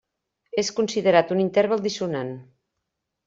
És 0.61 0.71
considerat 0.79 1.33
un 1.35 1.43
interval 1.45 1.85
dissonant. 1.85 2.35